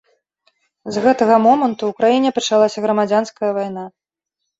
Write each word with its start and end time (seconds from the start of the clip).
З 0.95 1.01
гэтага 1.03 1.35
моманту 1.47 1.83
ў 1.89 1.97
краіне 1.99 2.29
пачалася 2.37 2.83
грамадзянская 2.87 3.51
вайна. 3.59 3.85